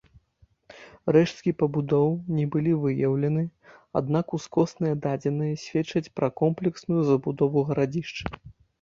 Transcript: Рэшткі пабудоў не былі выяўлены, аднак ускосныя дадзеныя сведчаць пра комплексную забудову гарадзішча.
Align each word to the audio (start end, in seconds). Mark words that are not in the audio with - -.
Рэшткі 1.15 1.51
пабудоў 1.59 2.09
не 2.39 2.45
былі 2.55 2.73
выяўлены, 2.87 3.45
аднак 4.03 4.25
ускосныя 4.41 4.93
дадзеныя 5.07 5.63
сведчаць 5.69 6.07
пра 6.19 6.27
комплексную 6.45 7.01
забудову 7.15 7.59
гарадзішча. 7.73 8.25